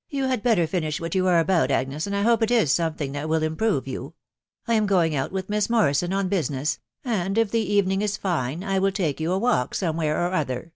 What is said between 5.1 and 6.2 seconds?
out with Miss Mor $98 THE WIDOW BARNAB7* rison